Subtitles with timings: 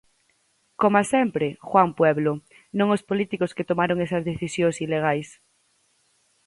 [0.81, 2.31] Coma sempre, Juan Pueblo,
[2.77, 5.29] non os políticos que tomaron esas decisións ilegais.